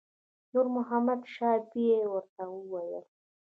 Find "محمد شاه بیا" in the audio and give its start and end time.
0.77-1.97